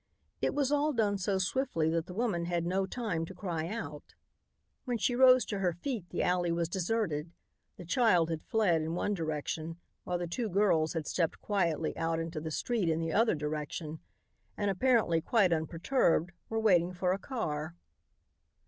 [0.41, 4.15] It was all done so swiftly that the woman had no time to cry out.
[4.85, 7.31] When she rose to her feet, the alley was deserted.
[7.77, 12.19] The child had fled in one direction, while the two girls had stepped quietly out
[12.19, 13.99] into the street in the other direction
[14.57, 17.75] and, apparently quite unperturbed, were waiting for a car.